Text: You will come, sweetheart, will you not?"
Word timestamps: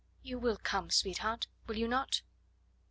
You 0.23 0.39
will 0.39 0.57
come, 0.57 0.89
sweetheart, 0.89 1.45
will 1.67 1.77
you 1.77 1.87
not?" 1.87 2.23